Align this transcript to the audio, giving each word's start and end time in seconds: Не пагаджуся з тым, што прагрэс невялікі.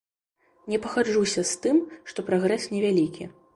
Не 0.73 0.79
пагаджуся 0.85 1.45
з 1.51 1.61
тым, 1.67 1.83
што 2.13 2.27
прагрэс 2.33 2.69
невялікі. 2.75 3.33